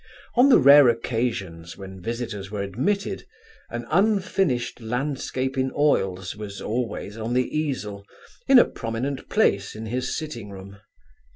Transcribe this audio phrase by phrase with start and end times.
[0.33, 3.23] On the rare occasions when visitors were admitted,
[3.69, 8.07] an unfinished landscape in oils was always on the easel,
[8.47, 10.79] in a prominent place in his sitting room.